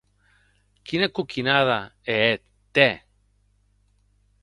[0.91, 1.77] Quina coquinada
[2.17, 2.43] è hèt,
[2.79, 2.89] tè!